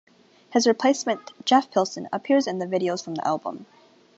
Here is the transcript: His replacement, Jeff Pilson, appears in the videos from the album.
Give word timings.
His 0.51 0.65
replacement, 0.65 1.29
Jeff 1.45 1.69
Pilson, 1.69 2.09
appears 2.11 2.47
in 2.47 2.57
the 2.57 2.65
videos 2.65 3.03
from 3.03 3.13
the 3.13 3.27
album. 3.27 3.67